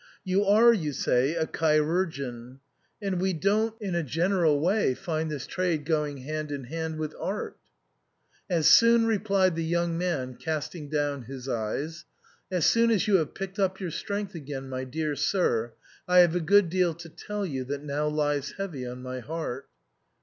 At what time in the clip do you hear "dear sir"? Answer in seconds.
14.85-15.71